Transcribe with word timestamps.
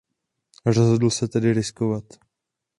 Rozhodl 0.65 1.09
se 1.09 1.27
tedy 1.27 1.53
riskovat. 1.53 2.03